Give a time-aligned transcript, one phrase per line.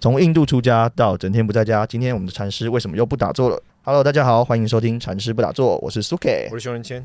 [0.00, 6.48] 从印度出家到整天不在家，今天我们的禅师为什么又不打坐了？Hello，大家好，欢迎收听禅师不打坐，我是苏 K。
[6.52, 7.04] 我是熊仁谦。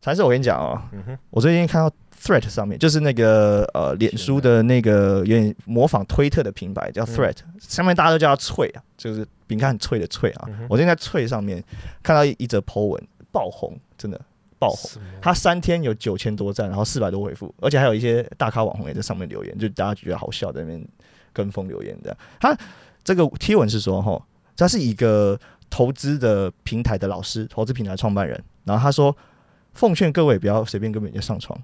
[0.00, 10.48] 禅师，我跟你讲哦，嗯，我最近看到 Threat 上面，就是那个呃脸书的那个有点模仿推特的品牌叫 Threat，、上面大家都叫它脆啊，就是饼干很脆的脆啊。
[10.48, 11.62] 嗯我最近在脆上面
[12.02, 14.18] 看到一一则 po 文，爆红，真的
[14.60, 15.02] 爆红。
[15.20, 20.86] 他三天有九千多赞，然后四百多回复，而且还有一些大咖网红也在上面留言，就大家觉得好笑，在那边
[21.32, 22.16] 跟风留言的。
[22.38, 22.56] 他
[23.02, 24.22] 这个贴文是说，哈，
[24.56, 25.36] 他是一个
[25.68, 29.16] 投资的平台的老师，投资平台创办人，然后他说，
[29.72, 31.60] 奉劝各位不要随便跟别人家上床，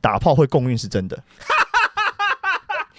[0.00, 1.22] 打炮会共运是真的。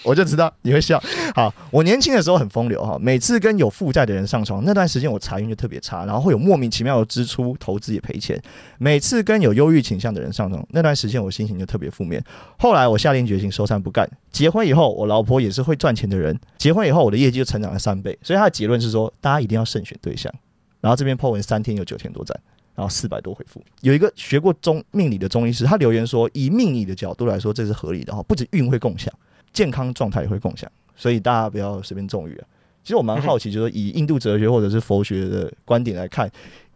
[0.03, 1.01] 我就知道你会笑。
[1.33, 8.41] 好，我年轻的时候很风流哈，每次跟有负债的人上床，那段时间我财运就特别差，然后会有莫名其妙的支出，投资也赔钱。
[8.77, 12.23] 每次跟有忧郁倾向的人上床，那段时间我心情就特别负面。
[12.57, 14.09] 后来我下定决心收山不干。
[14.31, 18.17] 结婚以后，我老婆也是会赚钱的人，结婚以后我的业绩就成长了三倍。
[18.21, 20.33] 所以他的结论是说，大家一定要慎选对象。
[20.81, 22.37] 然后这边 po 文三天有九千多赞，
[22.75, 23.63] 然后四百多回复。
[23.81, 29.13] 有一个学过中命理的中医师，他留言说，以命理的角度来说，这是合理的哈，不止运会共享，
[29.53, 32.47] 健康状态也会共享，所以大家不要随便中语啊。
[32.83, 36.29] 其实我蛮好奇，就是以印度哲学或者是佛学的观点来看，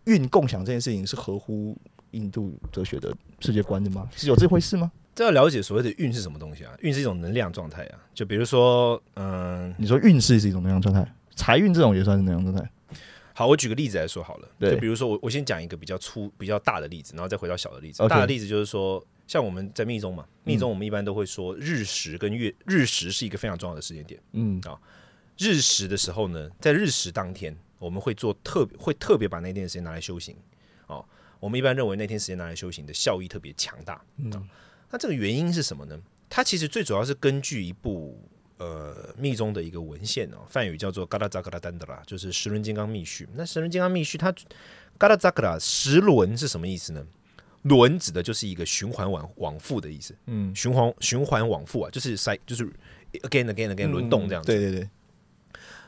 [0.06, 1.76] 运共享这件事情是合乎
[2.12, 4.08] 印度哲学的世界观的吗？
[4.16, 4.90] 是有这回事吗？
[5.14, 6.72] 这要了解所谓的运是什么东西啊？
[6.82, 7.98] 运是一种能量状态啊。
[8.14, 12.72] 就比如说，嗯，你说运势是一种能量状态，财运这种也算是能量状态。
[13.34, 14.48] 好，我举个例子来说好了。
[14.58, 18.08] 对就比如说我我先讲一个比较粗、比较大的例子，然后再回到小的例子。
[18.08, 24.20] 大的例子就是说，像我们在密宗嘛，密宗我们一般都会说日食跟月日食是一个非常重要的时间点。
[24.32, 24.80] 嗯啊
[25.38, 30.36] 日食的时候呢，在日食当天，我们会做特别会特别把那天的时间拿来修行。
[30.88, 31.06] 哦，
[31.40, 34.04] 我们一般认为那天时间拿来修行的效益特别强大。
[34.16, 34.32] 嗯
[34.90, 36.00] 那这个原因是什么呢？
[36.30, 38.20] 它其实最主要是根据一部
[38.58, 43.28] 呃密宗的一个文献哦，梵语叫做嘎达扎嘎达丹德拉，就是十轮金刚密序。
[43.36, 44.34] 那十轮金刚密序它
[44.98, 47.06] 嘎达扎嘎达十轮是什么意思呢？
[47.68, 52.66] 轮指的就是一个循环往往复的意思，嗯，循环循环往复啊，就是塞就是
[53.24, 54.48] again again again 轮动这样子。
[54.48, 54.90] 对对对，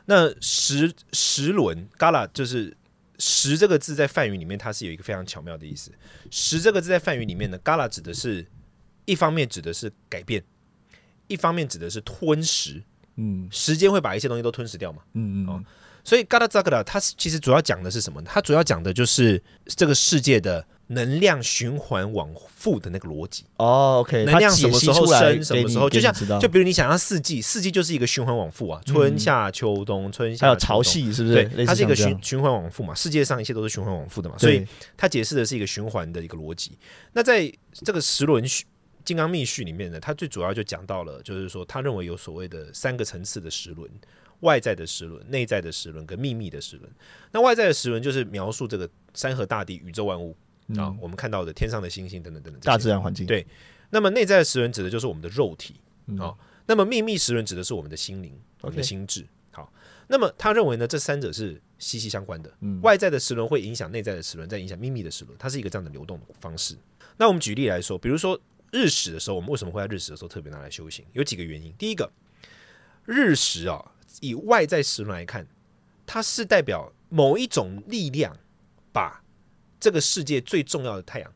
[0.06, 2.76] 那十十轮 gala 就是
[3.18, 5.92] 十这个字在梵语里面，它是有一个非常巧妙的意思。
[6.32, 8.46] 十这个字在梵语里面呢，gala 指的是
[9.06, 10.44] 一方面指的是改变，
[11.28, 12.82] 一方面指的是吞食。
[13.22, 15.64] 嗯时间会把一些东西都吞噬掉嘛，嗯嗯哦，
[16.06, 18.32] 所以 gala zagala 它其实主要讲的是什么呢？
[18.34, 23.46] 它主要讲的就是这个世界的能量循环往复的那个逻辑。
[23.58, 31.46] 哦，OK，能量什么时候生，什么时候，就像就比如你想象四季，四季就是一个循环往复啊，春夏秋冬，春夏还有潮汐是不是？
[31.46, 34.68] 对，它是一个循循环往复嘛，世界上一切都是循环往复的嘛，所以对
[34.98, 36.78] 它解释的是一个循环的一个逻辑。
[37.14, 38.66] 那在这个十轮序
[39.06, 43.90] 金刚密序里面呢，它最主要就讲到了，就是说他认为有所谓的三个层次的十轮。
[44.42, 46.90] 外在的时轮、内在的时轮跟秘密的时轮。
[47.34, 50.34] 那外在的时轮就是描述这个山河大地、宇宙万物
[50.78, 53.46] 啊，嗯我们看到的天上的星星等等等等大自然环境，对
[53.90, 55.76] 那么内在的十轮指的就是我们的肉体，
[56.08, 59.26] 嗯好那么秘密十轮指的是我们的心灵、我们的心智。
[59.52, 59.74] 好，
[60.08, 62.54] 那么他认为呢，这三者是息息相关的。
[62.60, 66.78] 嗯外在的十轮会影响内在的十轮，再影响秘密的十轮，它是一个这样的流动的方式。
[67.18, 68.40] 那我们举例来说，比如说
[68.72, 71.04] 日食的时候，我们为什么会在日食的时候特别拿来修行？
[71.14, 71.74] 有几个原因。
[71.80, 72.12] 第一个，
[73.06, 73.84] 日食啊，
[74.22, 75.48] 以外在时轮来看，
[76.06, 78.38] 它是代表某一种力量
[78.94, 79.24] 把
[79.80, 81.34] 这个世界最重要的太阳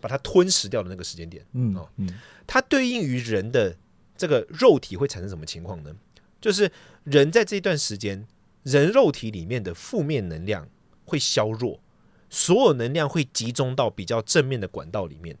[0.00, 1.44] 把它吞噬掉的那个时间点。
[1.52, 2.08] 嗯哦嗯
[2.46, 3.74] 它对应于人的
[4.16, 5.94] 这个肉体会产生什么情况呢？
[6.40, 6.70] 就是
[7.04, 8.26] 人在这段时间，
[8.62, 10.68] 人肉体里面的负面能量
[11.06, 11.80] 会削弱，
[12.28, 15.34] 所有能量会集中到比较正面的管道里面。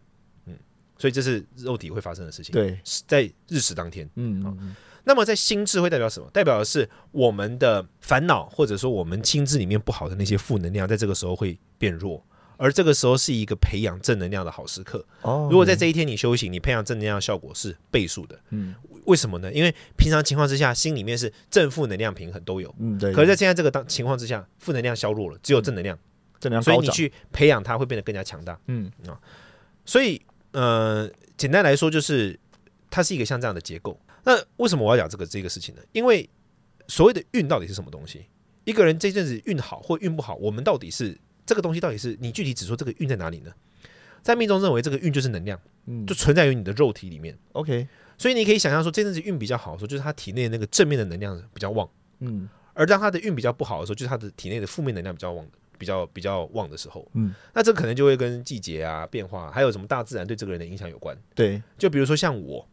[0.46, 0.56] 嗯，
[0.96, 6.30] 所以这是肉体会发生的事情。，对，在日食当天，嗯嗯那么在心智会代表什么？
[6.32, 12.24] 代表的是我们的烦恼，或者说我们心智里面不好的那些负能量，在这个时候会变弱。
[12.56, 15.04] 而这个时候是一个培养正能量的好时刻。
[15.22, 18.38] 哦，如果在这一天你修行，你培养正能量的效果是倍数的。
[18.50, 18.74] 嗯
[19.04, 19.52] 为什么呢？
[19.52, 25.98] 因为平常情况之下，心里面是正负能量平衡都有，嗯对，可是在现在这个当情况之下，负能量削弱了，只有正能量，
[26.40, 28.58] 正能量，所以你去培养它会变得更加强大。
[28.68, 29.20] 嗯啊
[29.84, 30.18] 所以，
[30.52, 32.40] 呃，简单来说，就是
[32.88, 34.00] 它是一个像这样的结构。
[34.24, 35.82] 那为什么我要讲这个这个事情呢？
[35.92, 36.26] 因为
[36.88, 38.24] 所谓的运到底是什么东西？
[38.64, 41.14] 一个人这阵子运好或运不好，我们到底是
[41.46, 43.52] 这个东西到底是你具体指出这个运在哪里呢？
[44.22, 47.36] 在命中认为这个运就是能量，嗯就存在于你的肉体里面。
[47.52, 47.86] OK，
[48.16, 51.86] 所以你可以想象说，这阵子运比较好的时候，就是他体内那个正面的能量比较旺；
[52.20, 55.52] 嗯而当他的运比较不好的时候，就是他的体内的负面能量比较旺的。
[55.76, 61.18] 比较比较旺的时候，嗯，那这可能就会跟季节啊变化，还有什么大自然对这个人的影响有关。
[61.34, 62.66] 对，就比如说像我，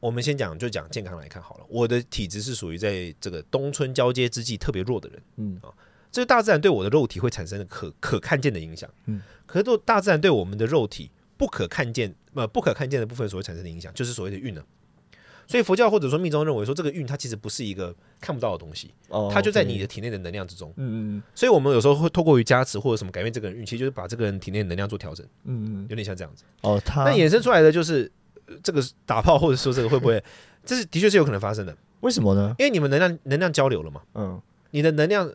[0.00, 5.22] 我们先讲就讲健康来看好了，我的体质是属于在这个冬春交接之际特别弱的人。
[5.36, 5.60] 嗯
[6.10, 14.62] 这是大自然对我的肉体会产生可可看见的影响，嗯，可是对大自然对我们的肉体不可看见呃不可看见的部分所会产生的影响，就是所谓的运呢。
[15.46, 20.70] 所以佛教或者说密宗认为说，这个运它其实不是一个看不到的东西，哦，它就在你的体内的能量之中。
[20.76, 26.44] 嗯嗯所以我们有时候会透过于加持或者什么改变这个人运气，就是把这个人体内的能量做调整，嗯嗯，有点像这样子。
[26.60, 28.10] 哦，它那衍生出来的就是
[28.44, 30.22] 呃这个打炮或者说这个会不会，
[30.66, 32.54] 这是的确是有可能发生的，为什么呢？
[32.58, 34.38] 因为你们能量能量交流了嘛，嗯。
[34.70, 35.32] 你的能量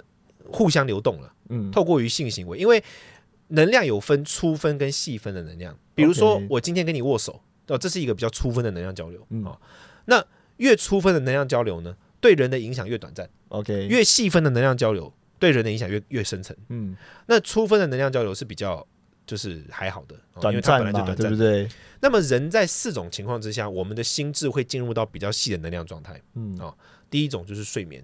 [0.52, 1.34] 互相流动了。
[1.50, 2.84] 嗯，透过于性行为，因为
[3.50, 5.78] 能量有分粗分跟细分的能量。
[5.94, 9.58] 比如说我今天跟你握手，哦，这是一个比较粗分的能量交流啊、嗯哦
[10.06, 10.24] 那
[10.58, 16.56] 越粗分的能量交流呢，对人的影响越短暂；OK，越细分的能量交流，对人的影响越越深层。
[16.70, 16.96] 嗯
[17.26, 18.86] 那粗分的能量交流是比较
[19.26, 21.36] 就是还好的，哦因短为它本来就短暂对不。
[21.36, 21.68] 对？
[22.02, 26.22] 那么人在四种情况之下，我们的心智会进入到比较细的能量状态。
[26.36, 26.76] 嗯哦
[27.10, 28.04] 第一种就是睡眠，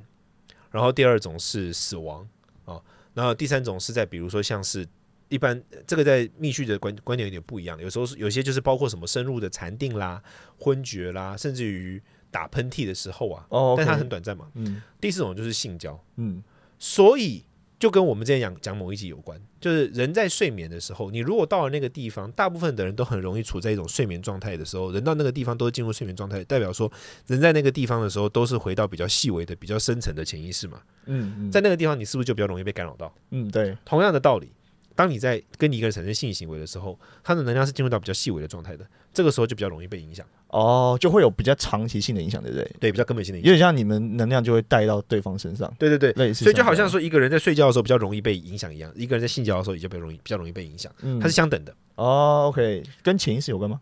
[0.71, 2.21] 然后第二种是死亡
[2.65, 2.83] 啊、哦，
[3.13, 4.87] 然后第三种是在比如说像是
[5.27, 10.21] 一般这个在密续的观观点有点不一样，有时候是有些就是包括什么深入的禅定啦、
[10.57, 12.01] 昏厥啦，甚至于
[12.31, 14.49] 打喷嚏的时候啊，哦，但它很短暂嘛。
[14.55, 14.81] 嗯。
[15.01, 16.43] 第四种就是性交，嗯。
[16.77, 17.43] 所以
[17.79, 26.91] 就跟我们之前讲讲某一集有关，就是人在睡眠的时候，你如果到了那个地方，大部分的人都很容易处在一种睡眠状态的时候，人到那个地方都是进入睡眠状态，代表说
[27.27, 33.13] 人在那个地方的时候都是回到比较细微的、比较深层的潜意识嘛，嗯嗯，在那个地方你是不是就比较容易被干扰到？
[33.31, 34.51] 嗯对，同样的道理。
[34.99, 42.69] 当你在跟你一个人产生性行为的时候，他的能量是进入到比较细微的状态的，这个时候就比较容易被影响，哦，就会有比较长期性的影响，对不对？
[42.81, 43.49] 对，比较根本性的影响。
[43.49, 51.73] 有点像你们能量就会带到对方身上，对对对，类似，所以就好像，说一个人在睡觉的时候比较容易被影响一样，一个人在性交的时候也就比较容易比较容易被影响，嗯它是相等的。
[51.95, 53.79] 哦，OK，跟潜意识有关吗？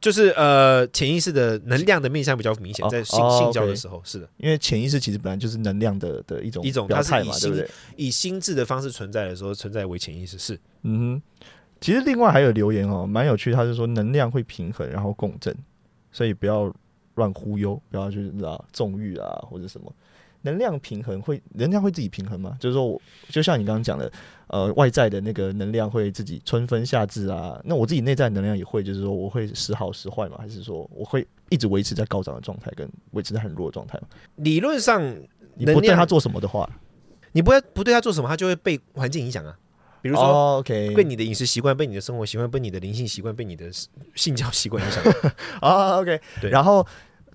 [0.00, 7.70] 就是呃，潜意识的能量的面向比较明显，哦在性哦性交的时候，是的，因为潜意识其实本来就是能量的的一种一种它是以心对？
[7.96, 10.58] 以心智的方式存在的时候，存在为潜意识是。
[10.82, 11.44] 嗯哼，
[11.80, 15.54] 其实另外还有留言哦，蛮有趣，他是说能量会平衡，然后共振，
[16.12, 16.72] 所以不要
[17.16, 19.92] 乱忽悠，不要就是啊纵欲啊或者什么。
[20.42, 22.56] 能量平衡会，能量会自己平衡吗？
[22.60, 24.10] 就是说我，就像你刚刚讲的，
[24.48, 34.08] 呃，外在的那个能量会自己春分夏至啊，那我自己内在能量也会，就是说我会时好时坏嘛，还是说我会一直维持在高涨的状态，跟维持在很弱的状态嘛？
[34.36, 35.02] 理论上，
[35.54, 36.68] 你不对他做什么的话，
[37.32, 39.56] 你不要不对他做什么，他就会被环境影响啊。
[40.00, 43.68] 比如说，哦，OK，被你的饮食习惯、被你的生活习惯、被你的灵性习惯、被你的
[44.14, 45.02] 性交习惯影响，
[45.60, 46.86] 啊， OK，对然后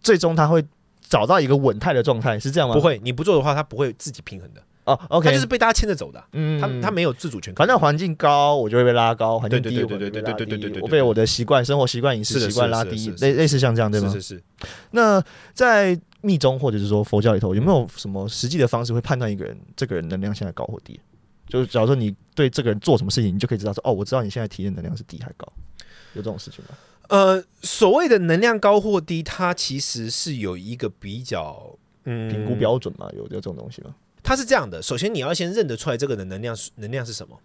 [0.02, 0.64] 最终他会
[1.02, 2.74] 找到一个稳态的状态，是这样吗？
[2.74, 7.54] 不会，你不做的话，他不会自己平衡的，哦，OK，他就是被大家牵着走的啊，嗯他他没有自主权。
[7.56, 14.22] 反正环境高，我就会被拉高；环境低，对对我就对对对被拉低对对对对对我被我的习惯、生活习惯、饮食习惯拉低类类似像这样，对吗是？
[14.22, 14.44] 是是，
[14.92, 21.00] 那在密宗或者是说佛教里头，有没有什么实际的方式会判断一个人这个人能量现在高或低？
[21.48, 25.46] 就是假如说你对这个人做什么事情，你就可以知道说，哦，我知道你现在体内能量是低还高，
[26.14, 26.76] 有这种事情吗？
[27.10, 33.94] 呃，所谓的能量高或低，它其实是有一个比较嗯评估标准嘛，有有这种东西吗？
[34.24, 37.38] 它是这样的，首先你要先认得出来这个的能量能量是什么，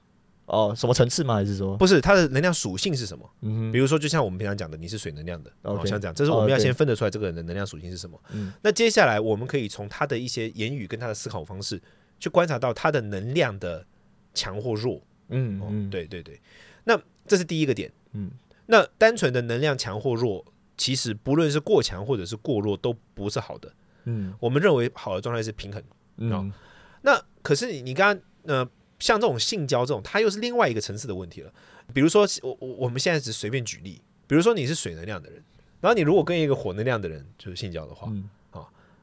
[0.47, 1.35] 哦，什么层次吗？
[1.35, 3.29] 还是说，不是它的能量属性是什么？
[3.43, 8.19] 嗯比如说，就像我们平常讲的，你是水能量的，哦，OK 像这样，这是我们要先分得出来这个人的能量属性是什么。
[8.31, 11.83] 嗯那接下来我们可以从他的一些言语跟他的思考方式，
[12.21, 13.85] 去观察到他的能量的
[14.33, 14.95] 强或弱。
[14.97, 16.41] 哦，嗯嗯，，对对对，
[16.85, 17.93] 那这是第一个点。
[18.13, 18.31] 嗯
[18.67, 20.45] 那单纯的能量强或弱，
[20.77, 23.71] 其实不论是过强或者是过弱，都不是好的。
[24.05, 25.83] 嗯我们认为好的状态是平衡。
[26.17, 26.53] 嗯
[27.03, 31.53] 那可是你你刚刚呃，像这种性交这种，它又是另外一个层次的问题了。
[31.95, 35.43] 比如说，我我我们现在只随便举例，比如说你是水能量的人，
[35.81, 38.29] 然后你如果跟一个火能量的人就是性交的话，嗯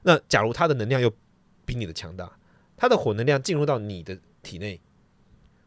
[0.04, 1.12] 那假如他的能量又
[1.66, 2.32] 比你的强大，
[2.78, 4.80] 他的火能量进入到你的体内，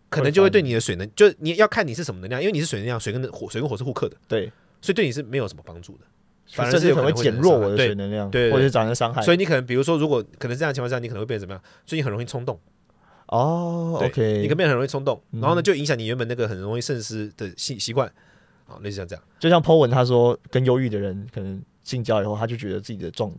[0.08, 4.46] 可能就会对你的水能，就你要看你是什么能量，因为你是水能量，水跟火水跟火是互克的，对，
[4.80, 6.04] 所以对你是没有什么帮助的。
[6.52, 9.22] 反而是有可能减弱我的水能量，对或者是造成伤害。
[9.22, 11.62] 所以你可能比如说，如果可能这样的情况下，你可能会变成怎么样？
[11.86, 12.58] 所以你很容易冲动。
[13.26, 18.10] 哦对，OK，你可能变得很容易冲动，嗯然后呢，就影响你原本那个很容易慎思的习习惯，
[18.66, 19.22] 啊，类似像这样。
[19.38, 23.30] 就像 Po 文他说，跟忧郁的人可能性交以后，他就觉得自己的状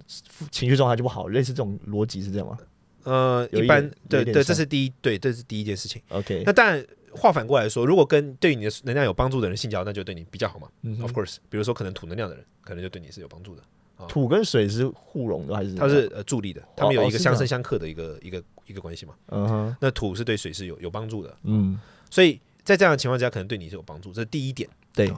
[0.51, 2.57] 情绪状态就不好，类似这种逻辑是这样吗
[3.03, 5.99] 呃，一一般对对，这是第一，对，这是第一件事情。
[6.09, 10.67] ？OK，那当然，话反过来说，如果跟对你的能量有帮助的人性交，那就对你比较好嘛。
[10.83, 13.63] 嗯 Of course，比如说可能土能量的人，可能就对你是有帮助的。
[14.07, 15.75] 土跟水是互融的还是？
[15.75, 19.13] 它是呃助力的，他们有一个相生相克的一个一个一一个关系嘛。
[19.27, 21.77] 嗯哼，那土是对水是有有帮助的，嗯，
[22.09, 24.69] 所以在这样的情况下，可能对你是有帮助，这是第一点。
[24.93, 25.11] 对，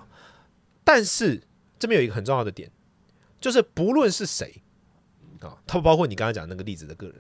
[0.84, 1.40] 但是
[1.78, 2.72] 这边有一个很重要的点，
[3.40, 4.64] 就是不论是谁
[5.42, 7.16] 啊，他包括你刚才讲那个例子的个人，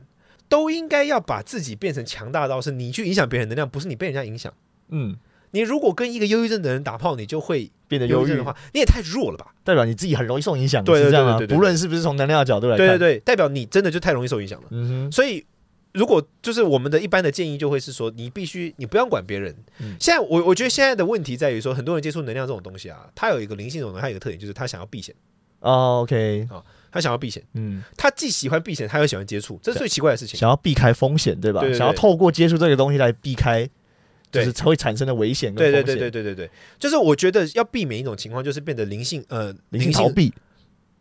[0.51, 4.53] 都应该要把自己变成强大到是你去影响别人能量，不是你被人家影响。
[4.89, 5.15] 嗯，
[5.51, 9.55] 你如果跟一个忧郁症的人打炮，你就会变得忧郁的，话，你也太弱了吧？
[9.63, 14.67] 代表你自己很容易受影响，对对是这样啊对对对对不论是不是从能量的角度来看，对对对，代表你真的就太容易受影响了。
[14.71, 15.45] 嗯哼，所以，
[15.93, 19.55] 如果就是我们的一般的建议，就会是说，你必须你不要管别人。
[19.79, 25.15] 嗯现在我我觉得现在的问题在于说，很多人接触能量这种东西啊，它有一个灵性这种东西，它有一个特点，就是他想要避险，
[25.61, 26.45] 哦，OK，
[26.91, 30.39] 他想要避险，嗯，他既喜欢避险，他又喜欢接触，这是最奇怪的事情。
[30.39, 31.61] 想要避开风险，对吧？
[31.73, 34.45] 想要透过接触这个东西来避开，就对。
[34.45, 40.33] 是会产生的危险跟对对风险，对对对对对，就是我觉得要避免一种情况，就是变得灵性呃灵性逃避，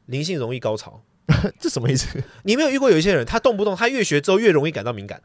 [0.06, 1.02] 灵性容易高潮。
[1.60, 2.06] 这什么意思？
[2.42, 5.22] 你没有遇过有一些人，他动不动他越学之后越容易感到敏感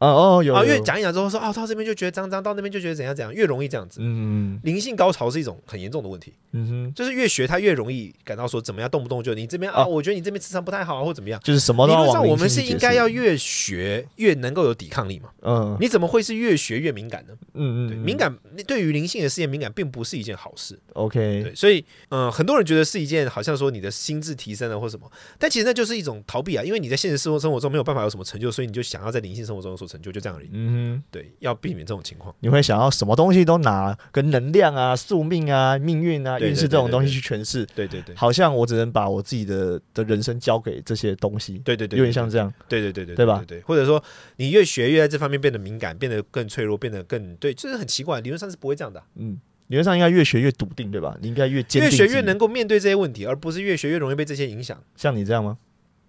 [0.00, 4.00] 哦哦，有啊，有越讲一讲之后说啊，到这边就觉得脏脏，到那边就觉得怎样怎样，越容易这样子。
[4.02, 6.32] 嗯灵性高潮是一种很严重的问题。
[6.52, 11.38] 嗯哼，就是越学他越容易感到说怎么样，动不动就你这边啊，啊我觉得你这边磁场不太好啊，或怎么样。
[11.44, 15.28] 就是什么理论都要往上我们是应该要越学越能够有抵抗力嘛？
[15.42, 17.34] 嗯你怎么会是越学越敏感呢？
[17.38, 18.34] 对，嗯嗯，敏感
[18.66, 20.78] 对于灵性的事业敏感并不是一件好事。
[20.94, 30.48] OK，对，所以嗯、呃很多人觉得是一件好像说你的心智提升了或什么，但其实那就是一种逃避啊，因为你在现实生活生活中没有办法有什么成就，所以你就想要在灵性生活中有所成就，就这样而已。
[30.52, 32.34] 嗯哼，对，要避免这种情况。
[32.40, 42.52] 你会想要什么东西都拿跟能量啊、宿命啊、命运啊、运势这种东西去诠释，对对对，好像我只能把我自己的的人生交给这些东西，对对对，有点像这样。
[42.68, 44.02] 对对对对对吧对对，或者说
[44.36, 51.16] 你越学越在这方面变得敏感，变得更脆弱，变得更对，这是很奇怪，理论上是不会这样的啊、嗯，理论上应该越学越笃定，对吧？
[51.20, 54.80] 你应该越坚越，学越能，够面对这些问题，而不是越学越容易被这些影响。
[54.96, 55.58] 像你这样吗？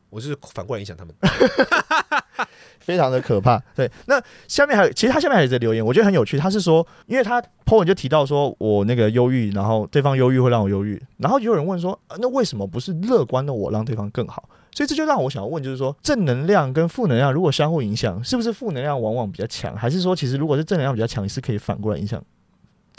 [0.10, 1.16] 我是反过来影响他们。
[2.82, 3.62] 非常的可怕。
[3.76, 6.38] 对，那下面还有，其实他下面还有一个留言，我觉得很有趣。
[6.38, 14.50] 他是说，因为他 po 文就提到说我那个忧郁，然后对方忧郁会让我忧郁，然后就有人问说，那为什么不是乐观的我让对方更好？
[14.74, 22.24] 所以这就让我想要问，就是说正能量跟负能量如果相互影响，是不是负能量往往比较强，还是说其实如果是正能量比较强，是可以反过来影响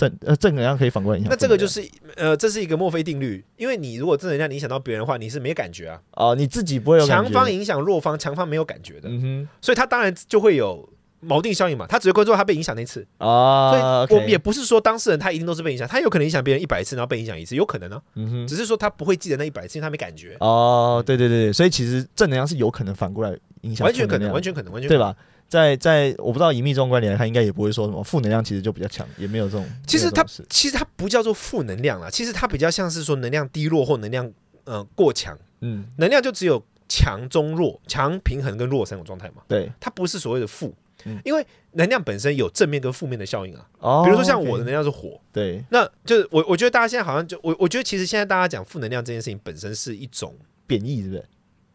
[0.02, 1.30] 正呃正能量可以反过来影响？
[1.30, 6.00] 那这个就是呃，这是一个墨菲定律，因为你如果正能量影响到别人的话，你是没感觉啊。
[6.12, 10.88] 哦，你自己不会有强方影响弱方，强方没有感觉的，嗯哼所以他当然就会有
[11.24, 11.86] 锚定效应嘛。
[11.86, 13.70] 他只会关注他被影响那次，啊，
[14.06, 24.88] 所以我们也不是说当事人他一定都是被影响，他有可能影响别人一百次，然后被影响一次，有可能呢、嗯哼只是说他不会记得那一百次，因为他没感觉，哦，对对对，对所以其实正能量是有可能反过来影响，完全可能，完全可能，完全？
[24.88, 25.14] 对吧？
[25.52, 29.68] 在在我不知道以密宗观点来看，应该也不会说什么负能量其实就比较强，也没有这种。
[29.86, 34.32] 其实它其实它不叫做负能量啦，其实它比较像是说能量低落或能量
[34.64, 43.68] 呃过强，嗯，能量就只有强、中、弱、强、平衡跟弱三种状态嘛，对它不是所谓的负嗯，因为能量本身有正面跟负面的效应啊。
[43.80, 50.34] 哦，比如说像我的能量是火，对那就是我我觉得大家现在好像就我我觉得其实现在大家讲负能量这件事情本身是一种
[50.66, 51.22] 贬义，是不对？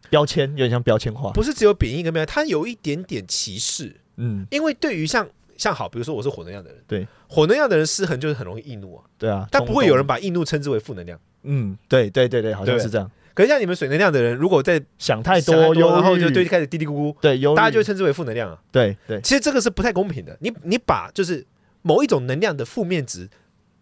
[0.09, 11.19] 标签有点像标签化，不是只有贬义跟没有，它有一点点歧视，嗯，因为对于像像好，比如说我是火能量的人，对，火能量的人失衡就是很容易易怒啊，对啊，但不会有人把，易怒称之为负能量。
[11.43, 18.59] 嗯，对对对对，好像是这样，可是像你们水能量的人，如果在想太想多，然后就郁对开始嘀嘀咕咕，对，大家就称之为负能量啊。
[18.71, 20.35] 对对，其实这个是不太公平的。
[20.41, 21.45] 你你把就是
[21.83, 23.29] 某一种能量的负面值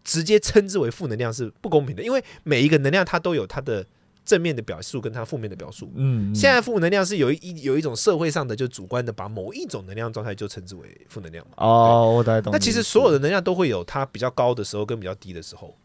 [0.04, 3.86] 直接称之为负能量是不公平的，因为每一个能量它都有它的
[4.26, 5.92] 正面的表述跟它负面的表述。
[5.96, 11.54] 嗯，嗯现在负能量是有一一有一种社会上的就主观的把某一种能量状态就称之为负能量嘛。
[11.58, 12.60] 哦，我大概懂那。
[12.60, 15.76] 其实所有的能量都会有它比较高的时候跟比较低的时候。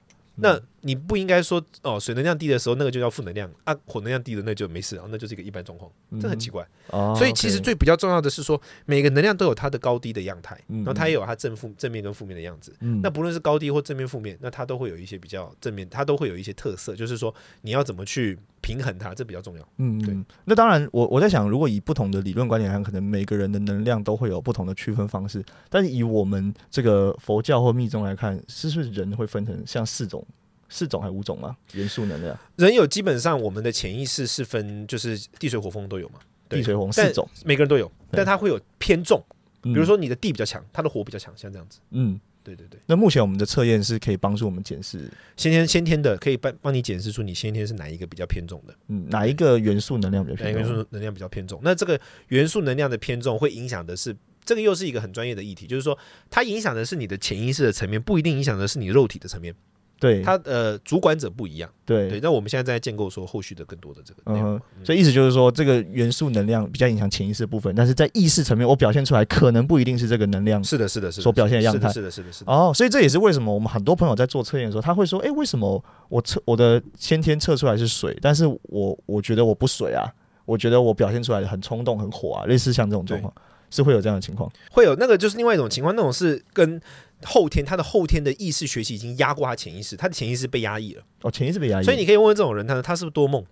[0.41, 0.43] 嗯。
[0.43, 6.67] 那你不应该说哦，水能量低的时候那个就叫负能量啊，火能量低的那就没事啊，那就是一个一般状况，这很奇怪。
[6.89, 10.79] 哦，所以其实最比较重要的是说，每个能量都有它的高低的样态，嗯。
[10.79, 12.75] 然后它也有它正负正面跟负面的样子。
[12.81, 13.01] 嗯。
[13.03, 19.69] 那不论是高低或正面负面，那它都会有一些比较正面，它都会有一些特色，就是说你要怎么去平衡它，这比较重要。
[19.79, 25.45] 嗯，对嗯，那当然，我我在想，如果以不同的理论观点来看，可能每个人的能量都会有不同的区分方式。
[25.69, 30.25] 但是以我们这个佛教或密宗来看，是不是人会分成像四种、
[30.69, 31.57] 四种还五种吗？
[31.73, 37.29] 元素能量，人有基本上我们的潜意识是分，就是地水火风都有嘛，对地水火风四种。
[37.45, 39.23] 每个人都有，但它会有偏重，
[39.63, 41.81] 比比如，说你的地比较强，它的火比较强，像这样子。
[41.91, 50.69] 嗯，对对对，那目前我们的测验是可以帮助我们检视，先天先天的可以帮帮你检视出你先天是哪一个比较偏重的，嗯，哪一个元素能量比较哪一个元？
[50.69, 51.61] 素能量比较偏重。
[51.63, 54.17] 那这个元素能量的偏重会影响的是。
[54.43, 55.97] 这个又是一个很专业的议题，就是说，
[56.29, 59.55] 它影响的是你的潜意识的层面，不一定影响的是你肉体的层面。
[60.01, 61.71] 对它呃主管者不一样。
[61.85, 70.63] 对，对，那我们现在在建构说后续的更多的这个内容嗯所以意思就是说，这个元素能量比较影响潜意识的部分，但是在意识层面，我表现出来可能不一定是这个能量。
[70.65, 72.45] 是的，是的，是的，所表现的样态是的，是的，是。
[72.47, 80.09] 哦，所以这也是为什么我们很多朋友在做测验的时候，他会说：“诶，为什么我测我的先天测出来是水，但是我我觉得我不水啊，
[80.45, 83.33] 我觉得我表现出来很冲动、很火啊，类似像这种状况，
[83.71, 84.51] 是会有这样的情况。
[84.71, 86.81] 会有那个就是另外一种情况，那种是跟
[87.25, 91.03] 后天他的后天的意识学习已经压过他潜意识，他的潜意识被压抑了。
[91.23, 93.45] 哦，潜意识被压抑，所以你可以问问这种人，他他是不是多梦？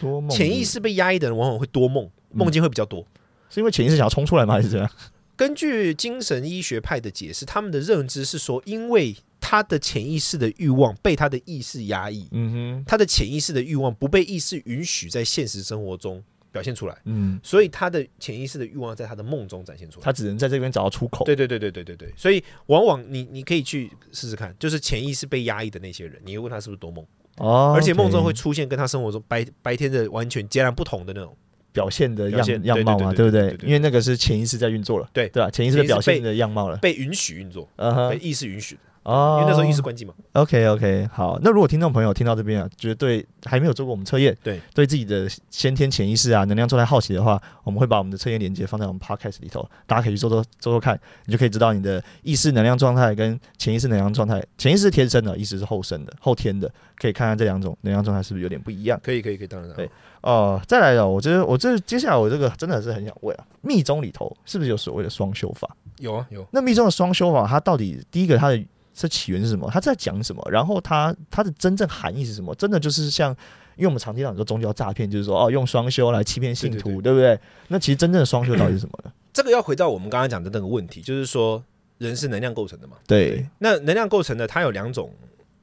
[0.00, 3.06] 多梦潜意识被压抑的人往往会多梦，梦境会比较多。
[3.50, 4.54] 是因为潜意识想要冲出来吗？
[4.54, 4.90] 还是怎样？
[5.34, 20.04] 根据精神医学派的解释，他们的认知是说，因为他的潜意识的欲望被他的意识压抑，嗯哼他的潜意识的欲望不被意识允许在现实生活中表现出来，嗯，所以他的潜意识的欲望在他的梦中展现出来。
[20.04, 21.24] 他只能在这边找到出口。
[21.24, 27.04] 对对对对对对对，所以往往你你可以去试试看，就是潜意识被压抑的那些人，你会问他是不是多梦，
[27.36, 31.36] 哦，而且梦中会出现跟他生活中白白天的完全截然不同的那种。
[31.70, 35.48] 表现的样样貌嘛，对不对因为那个是潜意识在运作了，对对吧？
[35.50, 36.76] 潜意识的表现被的样貌了。
[36.78, 37.68] 被允许运作，
[38.10, 40.12] 被，意识允许的，哦，因为那时候意识关机嘛。
[40.34, 41.38] OK OK，好。
[41.42, 54.44] 那如果听众朋友听到这边啊，觉得对还没有做过我们测验，对对自己的先天潜意识啊、能量状态好奇的话，我们会把我们的测验链接放在我们 Podcast 里头，大家可以去做做做做看，你就可以知道你的意识能量状态跟潜意识能量状态。
[54.58, 59.00] 潜意识是天生的，意识是后生的、后天的，可以看看这两种能量状态是不是有点不一样。
[59.02, 65.66] 可以可以可以，当然当然对哦、再来了，我觉得我这接下来我这个真的是很想问啊，密宗里头是不是有所谓的双修法？
[65.98, 66.46] 有啊有。
[66.50, 68.60] 那密宗的双修法，它到底第一个它的
[69.00, 69.70] 这起源是什么？
[69.72, 70.44] 他在讲什么？
[70.50, 72.52] 然后他他的真正含义是什么？
[72.56, 73.30] 真的就是像，
[73.76, 77.38] 因为我们常听到很多宗教诈骗，就是说哦，用双修来欺骗信徒，对对不对？
[77.68, 79.12] 那其实真正的双修到底是什么呢？
[79.32, 81.64] 这个要回到我们刚刚讲的那个问题，就是说
[81.98, 82.96] 人是能量构成的嘛。
[83.06, 85.14] 对，那能量构成的，它有两种，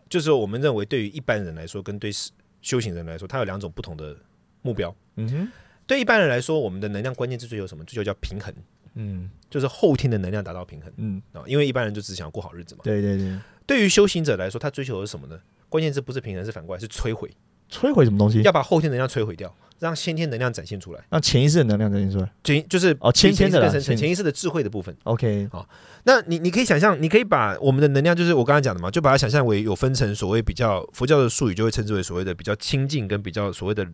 [0.08, 2.10] 就是我们认为对于一般人来说，跟对
[2.62, 4.16] 修行人来说，它有两种不同的
[4.62, 4.96] 目标。
[5.18, 5.52] 嗯哼，
[5.86, 7.84] 对一般人来说，我们的能量关键之追求什么？
[7.84, 8.54] 追求叫平衡，
[8.96, 11.44] 嗯就是后天的能量达到平衡嗯，啊。
[11.46, 12.82] 因为一般人就只想过好日子嘛。
[12.84, 15.40] 对对对，对于修行者来说，他追求的是什么呢？
[15.70, 17.30] 关键字不是平衡，是反过来是摧毁，
[17.72, 18.42] 摧毁什么东西？
[18.42, 21.04] 要把后天能量摧毁掉，让先天能量展现出来。
[21.10, 22.32] 让潜意识的能量展现出来。
[22.44, 24.96] 潜就是哦先天的潜潜意识的智慧的部分。
[25.04, 25.68] OK，好
[26.04, 33.86] 那你你可以想象，你可以把我们的能量，就是我刚才讲的嘛，就把它想象为有分成所谓比较佛教的术语就会称之为所谓的比较清净跟比较所谓的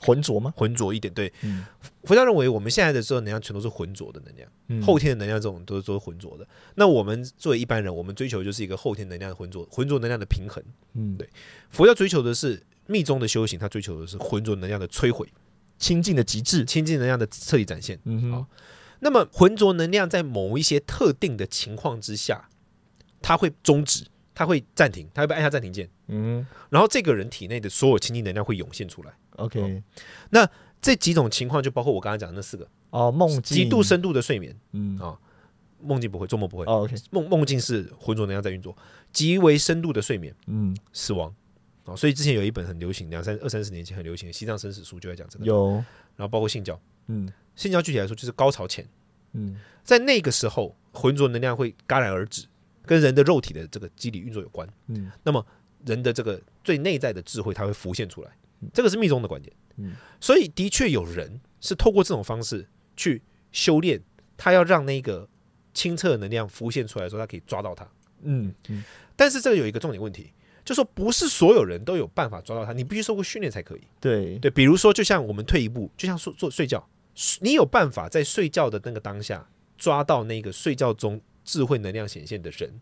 [0.00, 0.52] 浑浊吗？
[0.56, 1.12] 浑浊一点。
[1.12, 1.64] 对，嗯
[2.04, 6.46] 佛教认为我们现在的这种能量全都是浑浊的能量，嗯后天的能量这种都是都是浑浊的。
[6.74, 10.62] 那我们作为一般人，我们追求就是一个后天能量的浑浊浑浊能量的平衡。
[10.94, 11.28] 嗯对
[11.70, 15.28] 佛教追求的是密宗的修行，它追求的是浑浊能量的摧毁，
[15.78, 16.64] 清净的极致。
[16.64, 17.98] 清净能量的彻底展现。
[18.04, 18.44] 嗯
[19.00, 22.48] 那么浑浊能量在某一些特定的情况之下，
[23.22, 24.04] 它会终止，
[24.34, 29.12] 它会暂停，它会被按下暂停键，嗯然后这个人体内的所有清净能量会涌现出来。
[29.38, 29.82] 哼，OK，
[30.30, 30.48] 那
[30.80, 33.42] 这几种情况就包括我刚才讲的那四个：哦，梦境。
[33.42, 34.98] 极度，深度的睡眠，嗯。
[34.98, 35.18] 啊
[35.80, 38.72] 梦境不会，做梦不会，哦，OK，梦梦境是浑浊能量在运作；
[39.12, 41.32] 极为深度的睡眠，嗯，死亡。
[41.84, 45.74] 啊，所以之前有一本很流行，两三二三十年前很流行的《西藏生死书》就在讲这个，有，
[46.16, 47.32] 然后包括性交，嗯。
[47.54, 48.84] 性交具体来说就是高潮前，
[49.34, 49.56] 嗯。
[49.84, 52.44] 在那个时候浑浊能量会戛然而止，
[52.84, 54.68] 跟人的肉体的这个机理运作有关。
[54.88, 55.12] 嗯。
[55.22, 55.46] 那么
[55.86, 58.30] 人的这个最内在的智慧，它会浮现出来。
[58.72, 59.54] 这个是密宗的观点。
[59.76, 62.66] 嗯所以的确有人是透过这种方式
[62.96, 64.02] 去修炼，
[64.36, 65.28] 他要让那个
[65.72, 67.88] 清澈的能量浮现出来的时候，他可以抓到它。
[68.22, 68.82] 嗯嗯，
[69.14, 70.32] 但是这个有一个重点问题，
[70.64, 73.82] 就说不是所有人都有办法抓到它，你必须受过训练才可以。
[74.00, 76.84] 对，对，比如说，就像我们退一步，就像说做睡觉，
[77.40, 82.80] 你有办法在睡觉的那个当下抓到那个睡觉中智慧能量显现的人，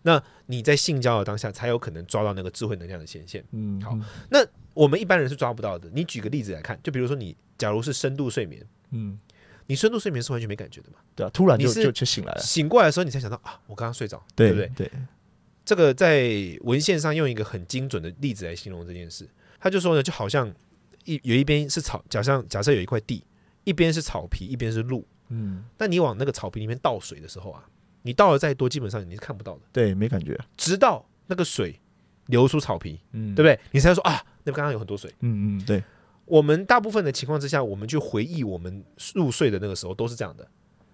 [0.00, 3.44] 那你在性交的当下才有可能抓到那个智慧能量的显现。
[3.52, 3.92] 嗯，好
[4.30, 5.90] 嗯，我们一般人是抓不到的。
[5.92, 9.18] 你举个例子来看，就比如说你假如是深度睡眠，嗯，
[9.66, 14.70] 你深度睡眠是完全没感觉的嘛，对啊，突然就就就醒来了，醒过来的时候你才想到啊，我刚刚睡着，对不对？
[14.76, 14.90] 对，
[15.64, 20.48] 这个在文献上用一个很精准的例子来形容这件事，他就说呢，就好像
[21.04, 23.24] 一有一边是草，假设假设有一块地，
[23.64, 27.68] 一边是草皮，一边是路，嗯，那你往那个草皮里面倒水的时候啊，
[28.02, 31.80] 你倒的再多，基本上你是看不到的，对，没感觉，直到那个水
[32.28, 33.58] 流出草皮，嗯，对不对？
[33.72, 35.12] 你才说啊，那刚刚有很多水。
[35.20, 35.82] 嗯嗯，对，
[36.24, 38.82] 我们大部分的情况之下，我们去回忆我们
[39.14, 40.48] 入睡的那个时候都是这样的。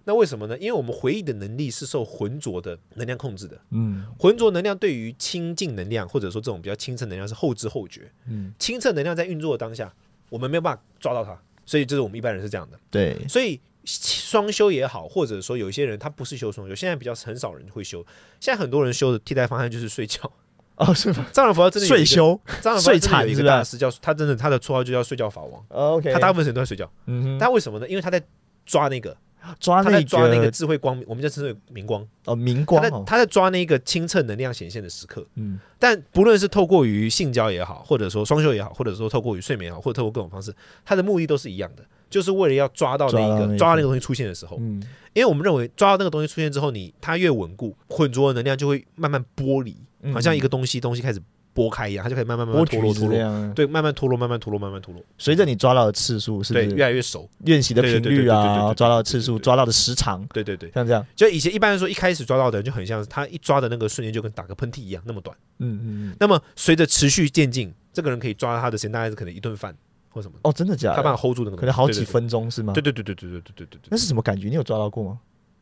[0.07, 0.55] 那为什么呢？
[0.59, 3.59] 因为我们回忆的能力是受浑浊的能量控制的。
[3.71, 8.11] 嗯浑浊能量对于清净能量，或者说这种比较清澈能量是后知后觉。
[8.27, 9.91] 嗯，清澈能量在运作的当下，
[10.29, 12.79] 我们没有办法抓到它，所以这是我们一般人是这样的。
[12.91, 18.05] 对，所以双修也好，或者说有一些人他不是修双修，现在比较很少人会修。
[18.39, 20.31] 现在很多人修的替代方案就是睡觉，
[20.77, 21.25] 哦，是吗？
[21.31, 26.89] 藏传佛教真的睡修藏传佛睡教真的有一个大师叫他真的他的绰号就叫睡觉法王，，OK，他大部分时间都在睡觉。
[27.05, 27.79] 嗯哼，但为什么？
[27.79, 27.87] 呢？
[27.87, 28.21] 因为他在
[28.65, 29.15] 抓那个，
[29.59, 35.25] 抓那他在抓那个个智慧光明，我们叫智慧明光，哦明光哦，在他在抓那个清澈能量显现的时刻。
[35.35, 35.59] 嗯。
[35.79, 44.83] 但不论是透过于性交也好，或者说双修也好，或者说透过于睡眠也好，或者透过各种方式，他的目的都是一样的，就是为了要抓到那一个抓到那个东西出现的时候，嗯。
[45.13, 51.21] 因为我们认为抓到那个东西出现之后，你它越稳固，混浊的能量就会慢慢剥离，嗯好像一个东西东西开始
[51.53, 60.69] 剥开一样，它就可以慢慢慢剥慢脱落脱落，对，慢慢脱落，慢慢脱落，慢慢脱落，随着你抓到的次数，是不对，是越来越熟，练习的频率啊，抓到的次数，抓到的时长，对对对。
[60.71, 65.35] 像这样，就以前一般来说，一开始抓到的人就很像是他一抓的那个瞬间就跟打个喷嚏一样那么短。
[65.59, 69.73] 嗯嗯嗯，那么随着持续渐进，这个人可以抓到他的时间大概是可能一顿饭
[70.09, 70.95] 或什么，哦，真的假的？
[70.97, 72.03] 他帮他 hold 住那个，可能好几。
[72.03, 72.73] 分钟是吗？
[72.73, 74.49] 对对对对对对对对对对对那是什么感觉？
[74.49, 75.19] 你有抓到过吗？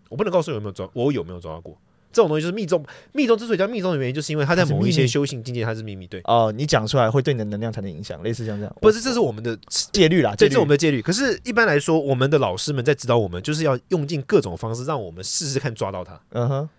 [0.10, 1.78] 我不能告诉你有没有抓，我有没有抓到过。
[2.14, 6.06] 这种东西就是密宗，密宗之所以叫密宗的原因，就是因为它在某一些修行境界它是秘密。
[6.06, 9.58] 对，哦，你讲出来会对你的能量产生影响，类似像这样，不是，这是我们的，
[9.92, 11.02] 戒律啦，对，这是我们的戒律。
[11.02, 16.22] 可是，一般来说，我们的老师们在指导我们，就是要用尽各种方式，让我们试试看抓到它。
[16.30, 16.70] 嗯哼，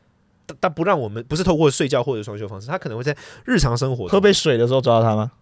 [0.46, 5.32] 但但不让我们不是透过睡觉或者双休方式，他可能会在日常生活喝杯水的时候抓到它吗？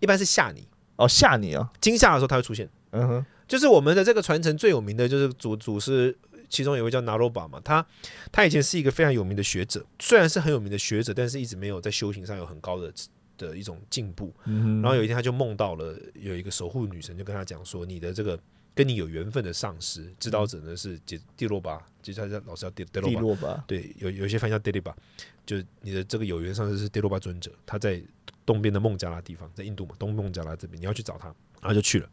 [0.00, 2.68] 一般是吓你，哦，吓你哦，惊吓的时候它会出现。
[2.92, 6.16] 嗯哼，就是我们的这个传承最有名的就是祖祖师，
[6.52, 7.84] 其中有一位叫拿罗巴嘛，他
[8.30, 12.92] 他以前是一个非常有名的学者，虽然是很有名的学者，但是一直没有在修行上有很高的
[13.38, 14.30] 的一种进步。
[14.44, 18.38] 嗯，然后有一天他就梦到了有一个守护女神，就跟他讲说，你的这个
[18.74, 24.94] 跟你有缘分的上师指导者呢是杰蒂洛巴，其实他叫老师叫迪迪地洛巴，落吧，对，有有些翻译叫 e i b a
[25.46, 28.02] 就是你的这个有缘上师是 e i b a 尊者，他在
[28.44, 31.28] 东边的孟加拉地方，在印度嘛，东孟加拉这边，你要去找他，
[31.62, 32.08] 然后就去了，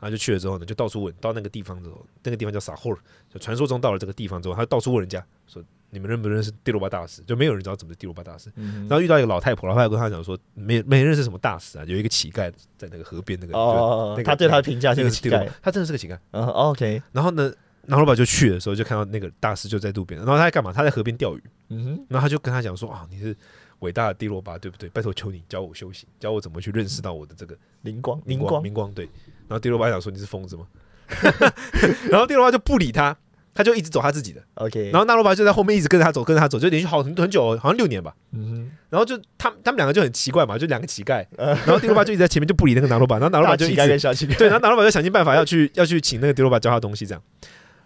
[0.00, 2.96] 然后就去了之后呢，就到处问，到那个地方之后，那个地方叫撒霍尔，
[3.32, 7.22] 就传说中到了这个地方之后，他就到处问人家说，你们认不认识蒂罗巴大师？
[7.22, 8.50] 就没有人知道怎么是蒂罗巴大师。
[8.56, 16.18] 嗯然后遇到一个老太婆，老太婆跟他讲说，没没人认识什么大师啊，有一个乞丐在那个河边那个，哼，哦那个，他对他的评价就是那个乞丐他真的是个乞丐。
[16.30, 17.52] 嗯哼，OK，然后呢，
[17.86, 20.72] 然后老板就去的时候，就看到那个大师就在路边，然后他在干嘛？
[20.72, 21.42] 他在河边钓鱼。
[21.70, 23.36] 嗯哼，然后他就跟他讲说啊，你是
[23.80, 24.88] 伟大的蒂罗巴，对不对？
[24.88, 28.92] 拜托求你教我修行，教我怎么去认识到我的这个灵光，明明光，灵光。
[28.92, 29.04] 对，
[29.46, 30.66] 然后蒂罗巴想说你是疯子吗？
[32.10, 33.16] 然后蒂罗巴就不理他，
[33.54, 34.42] 他就一直走他自己的。
[34.54, 38.14] OK，然后纳罗巴就在后面一直跟着他走，跟着他走，就连续好很很久哦，好像六年吧。
[38.32, 41.24] 嗯然后就他们他们两个就很奇怪嘛，就两个乞丐。
[41.36, 47.22] 然后蒂罗巴就一直在前面就不理那个纳罗巴，然后纳哼，罗巴就一直对，然后纳罗巴就想尽办法要去要去请那个迪罗巴教他东西这样。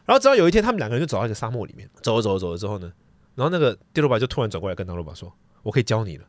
[0.04, 2.92] 然后直到有一天，他们两个人就走到一个沙漠里面，走着走着走着之后呢，
[3.34, 6.24] 然后那个迪罗巴就突然转过来跟纳罗巴说：“我可以教你了。”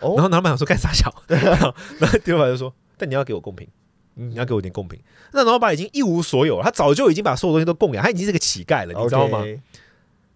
[0.00, 1.12] 哦然后老板想说干啥小？
[1.28, 3.68] 然后然后迪罗巴就说：“但你要给我公平，
[4.16, 5.00] 嗯你要给我一点公平。”
[5.32, 9.44] 那老板已经一无所有了，他早就已经把所有东西都供养，他已经是个乞丐了，你知道吗？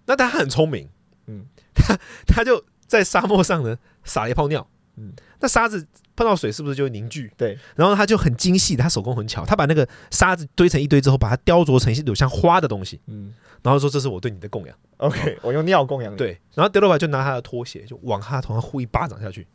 [0.06, 0.88] 那但他很聪明，
[1.26, 5.84] 嗯嗯，他他就在沙漠上呢撒了一泡尿，嗯嗯，那沙子
[6.16, 7.30] 碰到水是不是就会凝聚？
[7.36, 13.34] 对，然后他就很精细，他手工很巧，他把那个沙子堆成一堆之后，把它雕琢成一朵像花的东西，嗯。
[13.62, 14.76] 然后说这是我对你的供养。
[14.98, 19.46] ，OK，我用尿供养你，对，然后德罗巴就拿他的拖鞋就往他头上呼一巴掌下去，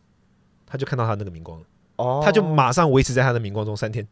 [0.66, 4.06] 他就看到他那个明光了，哦，他就马上维持在他的明光中三天，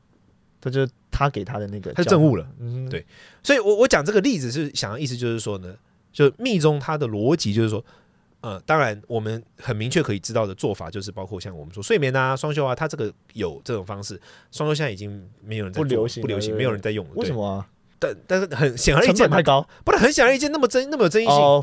[0.61, 2.47] 这就是他给他的那个，他就证悟了。
[2.59, 3.05] 嗯，对。
[3.43, 5.75] 所以我我讲这个例子是想要意思就是说呢，
[6.13, 7.83] 就密宗它的逻辑就是说。
[8.41, 14.19] 呃，当然，我们很明确可以知道的做法就是包括像我们说睡眠啊、双休啊，它这个有这种方式。
[14.51, 17.11] 双休现在已经没有人在不流行不流行，没有人在用了。
[17.15, 17.33] 为什？
[17.33, 17.67] 么啊？
[17.99, 21.61] 但但是很显而易见太，高不是很显而易见，那么争那么有争议性，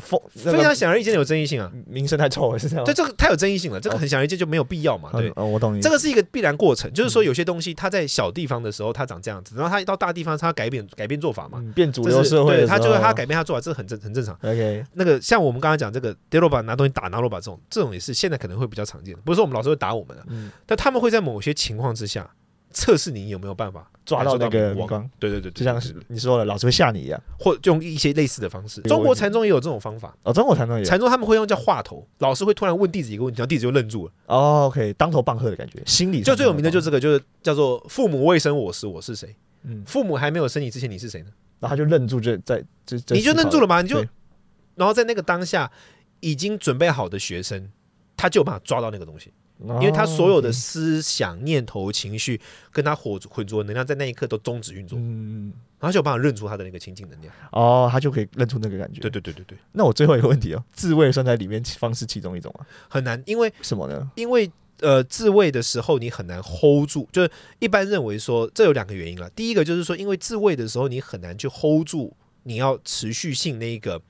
[0.53, 1.71] 非常显而易见的有争议性啊。
[1.87, 2.85] 名声太臭了，是这样。
[2.85, 5.09] 对，这个太有争议性了，这个很显而易见就没有必要嘛。
[5.11, 5.81] 对我懂你。
[5.81, 11.59] 这个是一个必然过程，就是说有些东西它在小地方的时候它长这样子，然后它一到大地方它改变改变做法嘛。
[11.61, 14.33] 嗯变主流社会对它就会它改变它做法，这很正很正常。
[14.43, 19.21] OK，那个像我们刚才讲这个 d e l o b a 拿东西打拿罗巴这种，这种也是现在可能会比较常见的。
[19.25, 20.17] 不是说我们老师会打我们
[20.65, 22.29] 但他们会在某些情况之下
[22.77, 24.73] 测试你有没有办法抓到那个。
[25.19, 27.19] 对对对，对就像是你说的，老师会吓你一样。
[27.39, 28.79] 或就用一些类似的方式。
[28.81, 34.11] 中国禅宗也有这种方法，哦，中国禅宗也有禅宗他们会用叫话头，老师会突然问弟子一个问题，然后弟子就愣住了。
[34.27, 41.29] 哦，OK，当头棒喝的感觉，心理就最有名的就是这个，就是叫做父母未生我时我是谁，嗯，父母还没有生你之前你是谁呢？
[41.59, 43.97] 然后他就愣住，就在这你就愣住了嘛，你就
[44.75, 45.71] 然后在那个当下
[46.19, 47.71] 已经准备好的学生，
[48.15, 49.33] 他就有办法抓到那个东西。
[49.59, 52.39] 因因为他所有的思想、念头、情绪
[52.71, 57.33] 跟他混混浊的能量，在那一刻都终止运作，嗯，然后就有办法认出他的那个清净能量。
[57.51, 59.01] 哦，他就可以认出那个感觉。
[59.01, 62.65] 对，对对对对，那我最后一个问题哦，自慰算在里面方式其中一种吗？
[62.87, 64.11] 很难，因为为什么呢？
[64.15, 64.49] 因为
[64.81, 69.27] 呃自慰的时候你很难 hold 住，就是一般认为说这有两个原因了。
[69.31, 74.01] 第一个就是说，因为自慰的时候你很难去 hold 住，你要持续性那一个。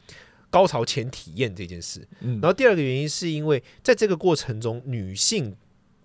[0.58, 2.08] 高潮前体验这件事。
[2.22, 5.56] 嗯然后第二个原因是因为在这个过程中，女性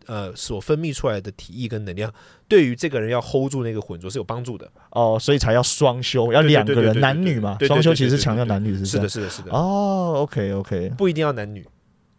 [0.05, 2.13] 呃所分泌出来的体液跟能量，
[2.47, 4.71] 对于这个人要 hold 住那个浑浊是有帮助的。
[4.91, 11.67] 哦，所以才要双修，要两个人，男女嘛，双修其实强调男女，是是的，是的，是的，哦，OK OK，不一定要男女，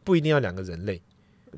[0.04, 1.00] 不一定要两个人类。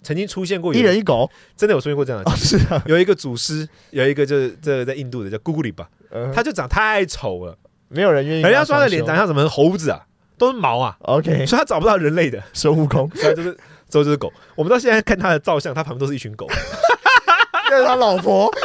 [0.04, 7.58] 曾经出现过有一人一狗，真的有出现过这样的哦，是啊，有一个祖师，有一个就是这个在印度的叫咕咕里巴，呃他就长太丑了，
[7.88, 8.42] 没有人愿意。
[8.42, 10.06] 人家说他的脸长像什么猴子啊，
[10.38, 13.52] 都是毛啊，OK，所以他找不到人类的，孙悟空， 所以就是
[13.90, 14.32] 之后就是狗。
[14.56, 16.48] 我们到现在看他的照相，他旁边都是一群狗。
[17.70, 18.52] 那是他老婆。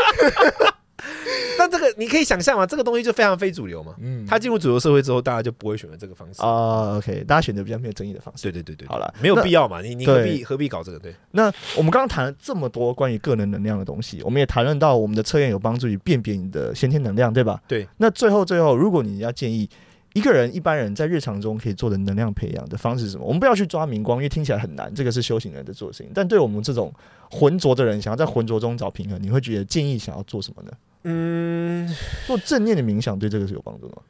[1.56, 3.94] 但这个你可以想象嘛，这个东西就非常非主流嘛。
[4.00, 6.40] 嗯他进入主流社会之后，大家就不会选择这个方式。
[6.42, 8.44] 啊，OK，大家选择比较没有争议的方式。
[8.44, 10.98] 对对对对，好了没有必要嘛，你你何必何必搞这个？
[10.98, 17.61] 对，那我们刚刚谈了这么多关于个人能量的东西，我们也谈论到我们的测验有帮助于辨别你的先天能量，对吧？
[17.68, 17.87] 对。
[17.98, 19.68] 那最后最后，如果你要建议
[20.12, 23.24] 一个人一般人在日常中可以做的能量培养的方式是什么？
[23.24, 26.10] 我们不要去抓明光，因为听起来很难，这个是修行人的做的事情。
[26.14, 26.92] 但对我们这种
[27.30, 30.72] 浑浊的人，想要在浑浊中找平衡，你会觉得建议想要做什么呢？
[31.04, 31.88] 嗯，
[32.26, 34.02] 做正念的冥想对这个是有帮助的吗？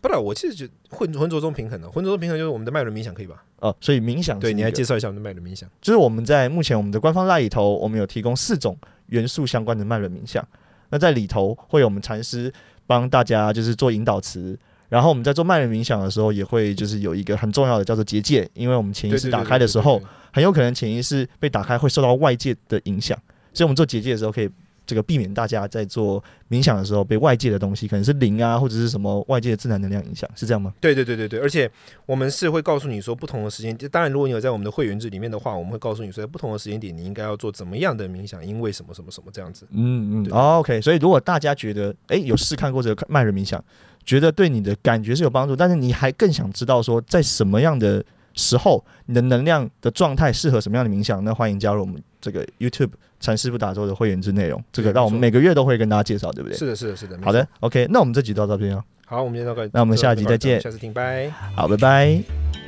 [0.00, 3.44] 不然我其实觉得浑浑浊中平衡的，浑浊中平衡就是我们的脉轮冥想，可以吧？
[3.60, 5.68] 哦，所以冥想对，你来介绍一下我们的脉轮冥想。
[5.80, 8.76] 就是我们在目前我们的官方赖里头，我们有提供四种
[9.06, 10.46] 元素相关的脉轮冥想。
[10.90, 12.52] 那在里头会有我们禅师
[12.86, 14.58] 帮大家就是做引导词，
[14.92, 19.98] 然后我们在做脉轮冥想的时候，也会就是有一个很重要的叫做结界，因为我们潜意识打开的时候，
[20.30, 23.18] 很有可能潜意识被打开会受到外界的影响，
[23.54, 24.50] 所以我们做结界的时候可以。
[24.84, 30.74] 这个避免大家在做冥想的时候被外界的东西，可能是灵啊，或者是什么外界的自然能量影响，是这样吗？
[30.80, 31.70] 对对对对对，而且
[32.04, 39.64] 我们是会告诉你说不同的时间，当然如果你有在我们的会员制里面的话，我们会告诉你说在不同的时间点你应该要做怎么样的冥想，因为什么什么什么这样子。
[39.70, 40.80] 嗯嗯、哦、，OK。
[40.80, 43.64] 所以如果大家觉得，哎，有试看过这个脉轮冥想，
[44.04, 54.62] 觉得对你的感觉是有帮助，但是你还更想知道说，在什么样的时候，你的能量的状态适合什么样的冥想，那欢迎加入我们这个 YouTube 禅师不打坐的会员制内容。
[54.72, 56.58] 这个让我们每个月都会跟大家介绍，对不对？
[56.58, 57.18] 是的，是的，是的。
[57.22, 57.86] 好的，，OK。
[57.90, 61.30] 那我们这集到这边啊，好，我们今天到这，那我们下集再见下次听，拜。
[61.54, 62.61] 好，拜拜。